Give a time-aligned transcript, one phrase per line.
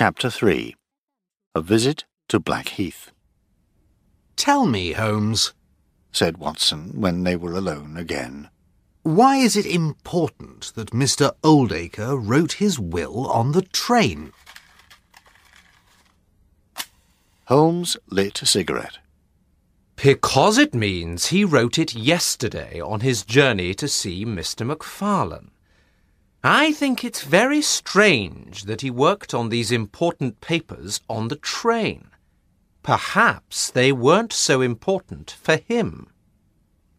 [0.00, 0.74] Chapter 3
[1.54, 3.10] A Visit to Blackheath
[4.34, 5.52] Tell me, Holmes,
[6.10, 8.48] said Watson when they were alone again.
[9.02, 11.32] why is it important that Mr.
[11.44, 14.32] Oldacre wrote his will on the train?
[17.48, 19.00] Holmes lit a cigarette.
[19.96, 24.66] Because it means he wrote it yesterday on his journey to see Mr.
[24.66, 25.50] Macfarlane.
[26.42, 32.08] I think it's very strange that he worked on these important papers on the train.
[32.82, 36.08] Perhaps they weren't so important for him.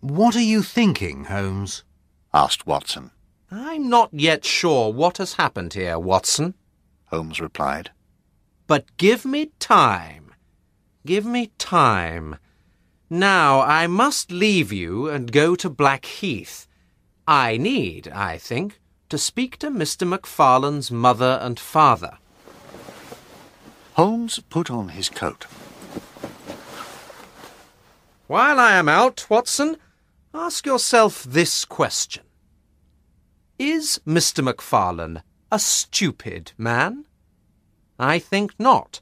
[0.00, 1.84] What are you thinking, Holmes?
[2.34, 3.12] asked Watson.
[3.50, 6.54] I'm not yet sure what has happened here, Watson.
[7.06, 7.90] Holmes replied.
[8.66, 10.34] But give me time.
[11.06, 12.36] Give me time.
[13.08, 16.66] Now I must leave you and go to Blackheath.
[17.26, 20.06] I need, I think, to speak to Mr.
[20.06, 22.18] Macfarlane's mother and father.
[23.94, 25.46] Holmes put on his coat.
[28.26, 29.78] While I am out, Watson,
[30.34, 32.24] ask yourself this question.
[33.58, 34.44] Is Mr.
[34.44, 37.06] Macfarlane a stupid man?
[37.98, 39.00] I think not.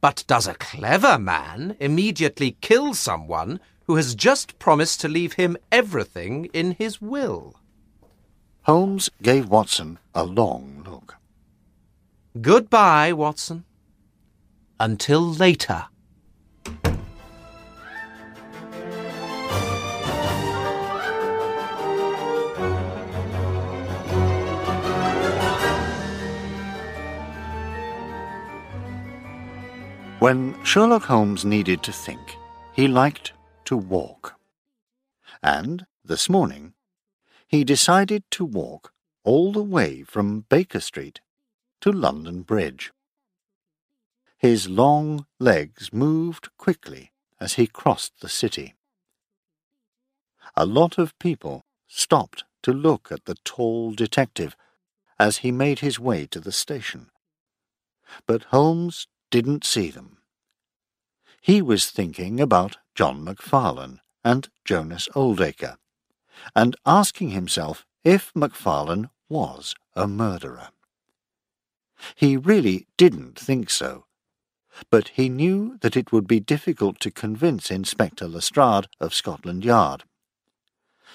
[0.00, 5.56] But does a clever man immediately kill someone who has just promised to leave him
[5.72, 7.59] everything in his will?
[8.64, 11.16] Holmes gave Watson a long look.
[12.40, 13.64] Goodbye, Watson.
[14.78, 15.86] Until later.
[30.20, 32.20] When Sherlock Holmes needed to think,
[32.74, 33.32] he liked
[33.64, 34.34] to walk.
[35.42, 36.74] And, this morning,
[37.50, 38.92] he decided to walk
[39.24, 41.20] all the way from Baker Street
[41.80, 42.92] to London Bridge.
[44.38, 48.76] His long legs moved quickly as he crossed the city.
[50.56, 54.56] A lot of people stopped to look at the tall detective
[55.18, 57.10] as he made his way to the station.
[58.28, 60.18] But Holmes didn't see them.
[61.40, 65.78] He was thinking about John Macfarlane and Jonas Oldacre,
[66.54, 70.68] and asking himself if Macfarlane was a murderer.
[72.14, 74.06] He really didn't think so,
[74.90, 80.04] but he knew that it would be difficult to convince Inspector Lestrade of Scotland Yard.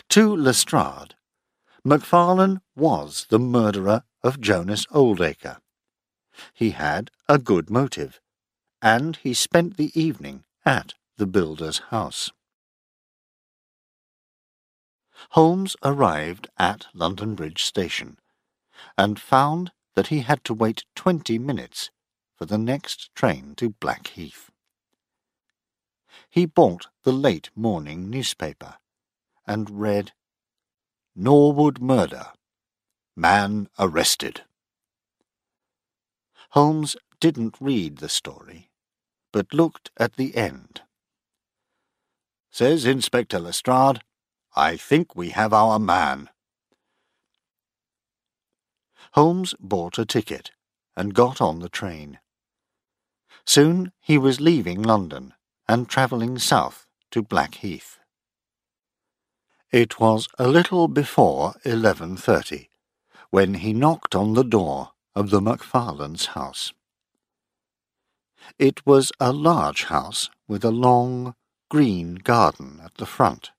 [0.09, 1.15] To Lestrade,
[1.83, 5.57] Macfarlane was the murderer of Jonas Oldacre.
[6.53, 8.19] He had a good motive,
[8.81, 12.31] and he spent the evening at the builder's house.
[15.31, 18.17] Holmes arrived at London Bridge Station,
[18.97, 21.89] and found that he had to wait twenty minutes
[22.35, 24.51] for the next train to Blackheath.
[26.29, 28.75] He bought the late morning newspaper,
[29.47, 30.11] and read,
[31.15, 32.27] Norwood Murder.
[33.15, 34.41] Man arrested.
[36.49, 38.69] Holmes didn't read the story,
[39.31, 40.81] but looked at the end.
[42.51, 44.01] Says Inspector Lestrade,
[44.55, 46.29] I think we have our man.
[49.11, 50.51] Holmes bought a ticket
[50.95, 52.19] and got on the train.
[53.45, 55.33] Soon he was leaving London
[55.67, 57.99] and travelling south to Blackheath.
[59.71, 62.69] It was a little before eleven thirty
[63.29, 66.71] when he knocked on the door of the Macfarlanes' house.
[68.57, 71.35] It was a large house with a long,
[71.69, 73.51] green garden at the front,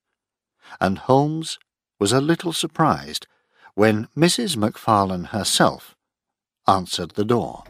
[0.81, 1.59] and Holmes
[1.99, 3.27] was a little surprised
[3.75, 4.57] when Mrs.
[4.57, 5.95] Macfarlane herself
[6.67, 7.65] answered the door.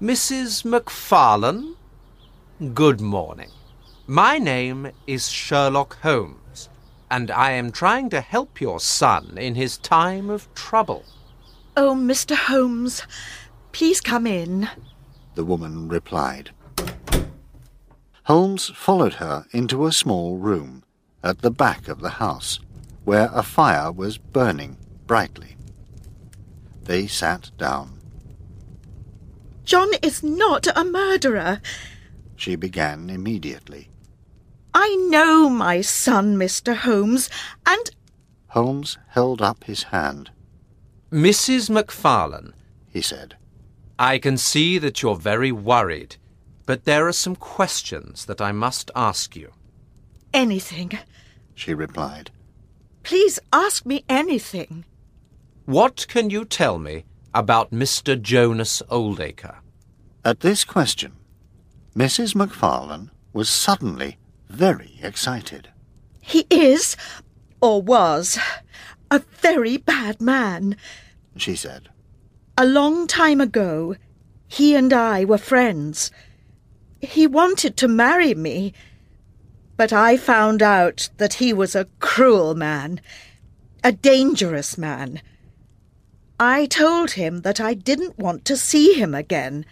[0.00, 0.64] Mrs.
[0.64, 1.76] Macfarlane?
[2.74, 3.50] Good morning.
[4.06, 6.68] My name is Sherlock Holmes,
[7.10, 11.04] and I am trying to help your son in his time of trouble.
[11.76, 12.34] Oh, Mr.
[12.34, 13.02] Holmes,
[13.70, 14.68] please come in.
[15.34, 16.50] the woman replied.
[18.24, 20.84] Holmes followed her into a small room
[21.24, 22.60] at the back of the house,
[23.04, 24.76] where a fire was burning
[25.06, 25.56] brightly.
[26.84, 27.98] They sat down.
[29.64, 31.60] John is not a murderer.
[32.36, 33.88] She began immediately.
[34.74, 36.74] I know my son, Mr.
[36.74, 37.28] Holmes,
[37.66, 37.90] and
[38.48, 40.30] Holmes held up his hand.
[41.10, 41.70] Mrs.
[41.70, 42.54] Macfarlane,
[42.88, 43.36] He said,
[43.98, 46.16] I can see that you're very worried,
[46.72, 49.50] but there are some questions that I must ask you.
[50.32, 50.98] anything.
[51.54, 52.30] she replied.
[53.02, 54.86] Please ask me anything.
[55.66, 57.04] What can you tell me
[57.34, 58.18] about Mr.
[58.18, 59.56] Jonas Oldacre?
[60.24, 61.12] At this question,
[61.94, 62.34] Mrs.
[62.34, 64.16] MacFarlane was suddenly
[64.48, 65.68] very excited.
[66.22, 66.96] He is,
[67.60, 68.38] or was,
[69.10, 70.78] a very bad man.
[71.36, 71.90] She said,
[72.56, 73.94] A long time ago,
[74.48, 76.10] he and I were friends.
[77.02, 78.72] He wanted to marry me,
[79.76, 83.00] but I found out that he was a cruel man,
[83.82, 85.20] a dangerous man.
[86.38, 89.66] I told him that I didn't want to see him again.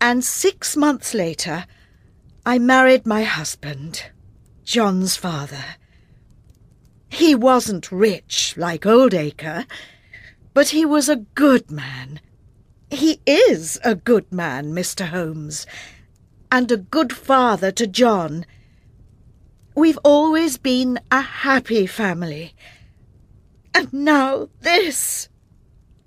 [0.00, 1.66] And six months later,
[2.46, 4.04] I married my husband,
[4.64, 5.64] John's father.
[7.10, 9.66] He wasn't rich like Oldacre,
[10.54, 12.20] but he was a good man.
[12.90, 15.08] He is a good man, Mr.
[15.08, 15.66] Holmes,
[16.56, 18.46] and a good father to John.
[19.74, 22.54] We've always been a happy family.
[23.74, 25.28] And now this.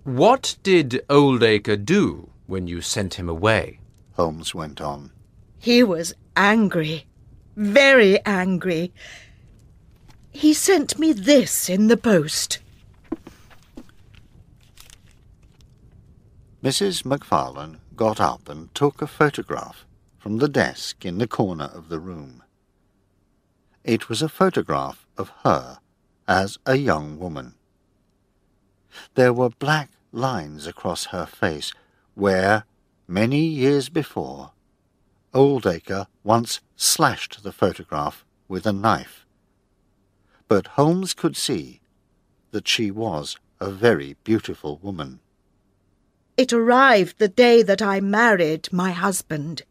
[0.03, 3.79] What did Oldacre do when you sent him away?
[4.13, 5.11] Holmes went on.
[5.59, 7.05] He was angry,
[7.55, 8.91] very angry.
[10.31, 12.57] He sent me this in the post.
[16.63, 17.05] Mrs.
[17.05, 19.85] MacFarlane got up and took a photograph
[20.19, 22.43] from the desk in the corner of the room.
[23.83, 25.79] It was a photograph of her
[26.27, 27.55] as a young woman.
[29.15, 31.71] There were black lines across her face
[32.15, 32.65] where,
[33.07, 34.51] many years before,
[35.33, 39.25] Oldacre once slashed the photograph with a knife.
[40.47, 41.81] But Holmes could see
[42.51, 45.19] that she was a very beautiful woman.
[46.35, 49.63] It arrived the day that I married my husband.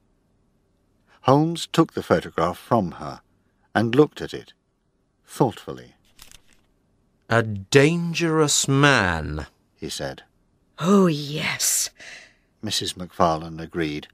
[1.22, 3.20] Holmes took the photograph from her
[3.74, 4.52] and looked at it
[5.26, 5.94] thoughtfully.
[7.28, 10.22] A dangerous man, He said.
[10.78, 11.90] Oh, yes,
[12.64, 12.96] Mrs.
[12.96, 14.08] MacFarlane agreed.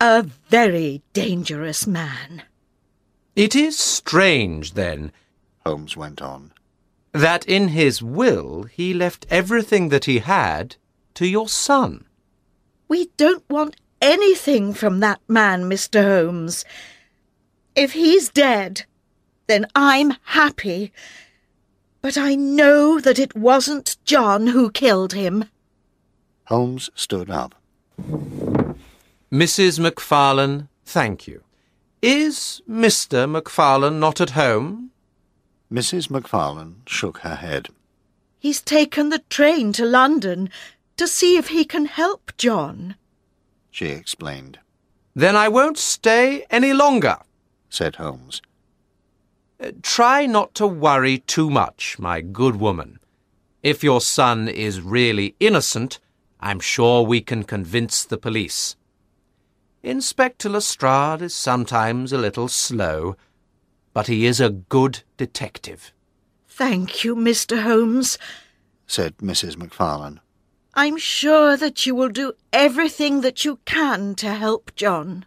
[0.00, 2.42] a very dangerous man.
[3.34, 5.12] It is strange, then,
[5.66, 6.52] Holmes went on.
[7.12, 10.76] that in his will he left everything that he had
[11.14, 12.04] to your son.
[12.86, 16.02] We don't want anything from that man, Mr.
[16.02, 16.64] Holmes.
[17.74, 18.84] If he's dead,
[19.46, 20.92] then I'm happy.
[22.00, 25.44] But I know that it wasn't John who killed him.
[26.46, 27.54] Holmes stood up.
[29.30, 29.78] Mrs.
[29.78, 31.42] MacFarlane, thank you.
[32.00, 33.28] Is Mr.
[33.28, 34.90] MacFarlane not at home?
[35.70, 36.08] Mrs.
[36.08, 37.68] MacFarlane shook her head.
[38.38, 40.48] He's taken the train to London
[40.96, 42.94] to see if he can help John.
[43.70, 44.58] She explained,
[45.14, 47.18] Then I won't stay any longer.
[47.68, 48.40] said Holmes.
[49.60, 52.98] Uh, Try not to worry too much, my good woman.
[53.62, 55.98] If your son is really innocent,
[56.40, 58.76] I'm sure we can convince the police.
[59.82, 63.16] Inspector Lestrade is sometimes a little slow,
[63.92, 65.92] but he is a good detective.
[66.46, 67.62] Thank you, Mr.
[67.62, 68.18] Holmes.
[68.86, 69.56] said Mrs.
[69.56, 70.20] MacFarlane.
[70.74, 75.24] I'm sure that you will do everything that you can to help John.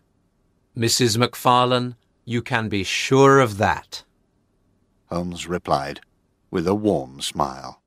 [0.78, 1.18] Mrs.
[1.18, 1.96] MacFarlane,
[2.26, 4.04] you can be sure of that.
[5.08, 6.02] Holmes replied
[6.50, 7.82] with a warm smile.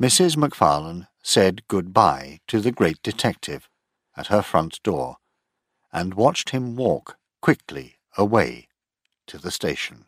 [0.00, 0.36] Mrs.
[0.36, 3.68] MacFarlane said good-bye to the great detective
[4.16, 5.16] at her front door
[5.92, 8.68] and watched him walk quickly away
[9.26, 10.06] to the station.